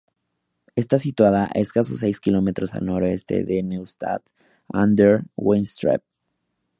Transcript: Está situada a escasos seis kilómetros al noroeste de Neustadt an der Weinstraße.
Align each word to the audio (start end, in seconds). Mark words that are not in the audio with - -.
Está 0.75 0.97
situada 0.97 1.45
a 1.53 1.59
escasos 1.59 1.99
seis 1.99 2.19
kilómetros 2.19 2.73
al 2.73 2.87
noroeste 2.87 3.43
de 3.43 3.61
Neustadt 3.61 4.23
an 4.81 4.95
der 4.95 5.15
Weinstraße. 5.35 6.03